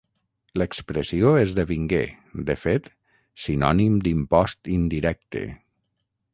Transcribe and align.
L'expressió 0.61 1.33
esdevingué, 1.41 1.99
de 2.49 2.57
fet, 2.63 2.91
sinònim 3.45 4.01
d'impost 4.09 4.73
indirecte. 4.81 5.47